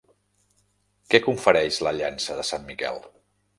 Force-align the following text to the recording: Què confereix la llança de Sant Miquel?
Què 1.11 1.21
confereix 1.27 1.79
la 1.89 1.95
llança 1.99 2.41
de 2.43 2.49
Sant 2.53 2.69
Miquel? 2.73 3.01